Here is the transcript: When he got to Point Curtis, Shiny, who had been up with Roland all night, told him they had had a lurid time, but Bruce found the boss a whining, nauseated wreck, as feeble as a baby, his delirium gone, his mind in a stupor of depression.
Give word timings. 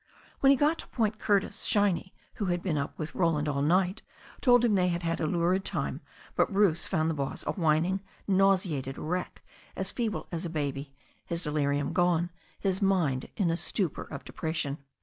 When 0.39 0.49
he 0.49 0.55
got 0.55 0.79
to 0.79 0.87
Point 0.87 1.19
Curtis, 1.19 1.63
Shiny, 1.65 2.11
who 2.37 2.45
had 2.45 2.63
been 2.63 2.75
up 2.75 2.97
with 2.97 3.13
Roland 3.13 3.47
all 3.47 3.61
night, 3.61 4.01
told 4.41 4.65
him 4.65 4.73
they 4.73 4.87
had 4.87 5.03
had 5.03 5.21
a 5.21 5.27
lurid 5.27 5.63
time, 5.63 6.01
but 6.35 6.51
Bruce 6.51 6.87
found 6.87 7.07
the 7.07 7.13
boss 7.13 7.43
a 7.45 7.51
whining, 7.51 8.01
nauseated 8.27 8.97
wreck, 8.97 9.43
as 9.75 9.91
feeble 9.91 10.27
as 10.31 10.43
a 10.43 10.49
baby, 10.49 10.95
his 11.27 11.43
delirium 11.43 11.93
gone, 11.93 12.31
his 12.59 12.81
mind 12.81 13.29
in 13.37 13.51
a 13.51 13.55
stupor 13.57 14.05
of 14.05 14.25
depression. 14.25 14.79